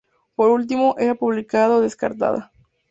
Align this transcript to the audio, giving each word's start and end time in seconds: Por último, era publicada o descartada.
Por 0.33 0.49
último, 0.49 0.95
era 1.05 1.13
publicada 1.21 1.75
o 1.75 1.81
descartada. 1.87 2.41